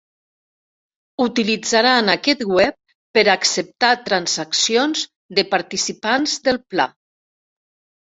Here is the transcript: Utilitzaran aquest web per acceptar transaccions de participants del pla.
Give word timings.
Utilitzaran 1.23 2.07
aquest 2.13 2.39
web 2.51 2.77
per 3.17 3.23
acceptar 3.33 3.89
transaccions 4.07 5.03
de 5.41 5.45
participants 5.53 6.35
del 6.49 6.59
pla. 6.73 6.87